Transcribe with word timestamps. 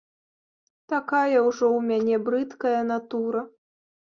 Такая 0.93 1.37
ўжо 1.49 1.65
ў 1.77 1.91
мяне 1.91 2.15
брыдкая 2.31 2.75
натура. 2.91 3.47